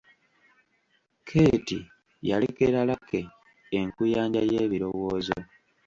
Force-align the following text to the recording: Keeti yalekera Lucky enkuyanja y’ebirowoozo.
Keeti 1.27 1.79
yalekera 2.27 2.79
Lucky 2.89 3.23
enkuyanja 3.79 4.41
y’ebirowoozo. 4.51 5.37